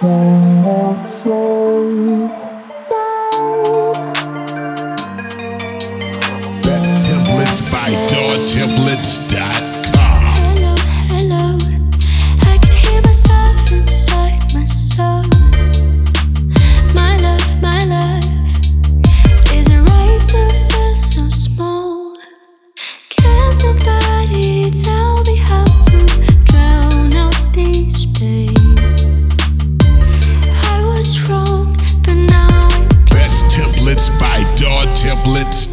[0.00, 0.37] Best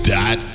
[0.06, 0.55] dot